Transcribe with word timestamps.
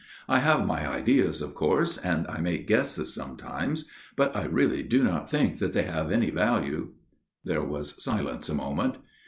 I 0.27 0.39
have 0.39 0.65
my 0.65 0.91
ideas, 0.91 1.43
of 1.43 1.53
course, 1.53 1.99
and 1.99 2.25
I 2.27 2.41
make 2.41 2.65
guesses 2.65 3.13
sometimes; 3.13 3.85
but 4.15 4.35
I 4.35 4.45
really 4.45 4.81
do 4.81 5.03
not 5.03 5.29
think 5.29 5.59
that 5.59 5.73
they 5.73 5.83
have 5.83 6.09
any 6.11 6.31
value." 6.31 6.93
There 7.45 7.61
was 7.63 8.03
silence 8.03 8.49
a 8.49 8.55
moment. 8.55 8.97